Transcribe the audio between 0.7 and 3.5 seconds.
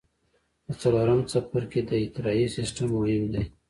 څلورم څپرکي د اطراحي سیستم مهم دی.